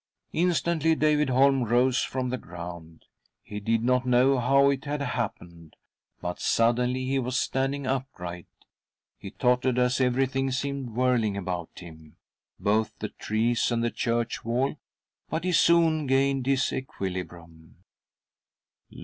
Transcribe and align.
Instantly 0.33 0.95
David 0.95 1.29
Holm 1.29 1.61
rose 1.63 2.01
from 2.01 2.29
the 2.31 2.37
ground. 2.39 3.05
He 3.43 3.59
did 3.59 3.83
not 3.83 4.03
know 4.03 4.39
how 4.39 4.71
it 4.71 4.85
had 4.85 4.99
happened, 4.99 5.75
but 6.19 6.39
suddenly 6.39 7.05
he 7.05 7.19
was 7.19 7.37
standing 7.37 7.85
upright! 7.85 8.47
He 9.19 9.29
tottered, 9.29 9.77
as 9.77 10.01
every 10.01 10.25
thing 10.25 10.49
seemed 10.49 10.89
whirling 10.95 11.37
about 11.37 11.69
him, 11.81 12.15
both 12.59 12.97
the 12.97 13.09
trees 13.09 13.71
and 13.71 13.83
the 13.83 13.91
church 13.91 14.43
wall— 14.43 14.79
but 15.29 15.43
he 15.43 15.51
soon 15.51 16.07
gained 16.07 16.47
his 16.47 16.73
equilibrium. 16.73 17.83